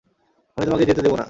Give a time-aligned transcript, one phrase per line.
[0.57, 1.19] আমি তোমাকে যেতে দেবো না!